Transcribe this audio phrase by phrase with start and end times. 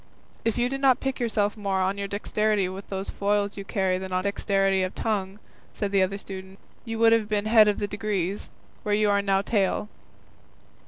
[0.43, 3.99] "If you did not pique yourself more on your dexterity with those foils you carry
[3.99, 5.37] than on dexterity of tongue,"
[5.75, 8.49] said the other student, "you would have been head of the degrees,
[8.81, 9.89] where you are now tail."